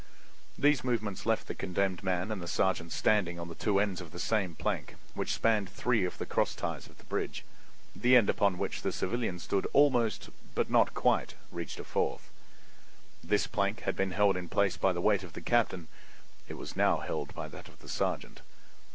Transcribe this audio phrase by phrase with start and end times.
[0.57, 4.09] These movements left the condemned man and the sergeant standing on the two ends of
[4.09, 7.45] the same plank, which spanned three of the cross ties of the bridge.
[7.95, 12.31] The end upon which the civilian stood almost, but not quite, reached a fourth.
[13.23, 15.87] This plank had been held in place by the weight of the captain;
[16.47, 18.41] it was now held by that of the sergeant.